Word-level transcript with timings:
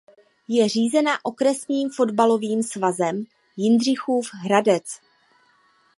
Je 0.47 0.69
řízena 0.69 1.11
Okresním 1.25 1.89
fotbalovým 1.89 2.63
svazem 2.63 3.23
Jindřichův 3.57 4.29
Hradec. 4.33 4.99